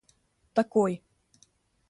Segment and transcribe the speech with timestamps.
[0.55, 0.97] такой